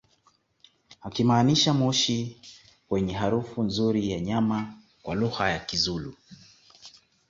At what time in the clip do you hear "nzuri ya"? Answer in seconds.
3.63-4.19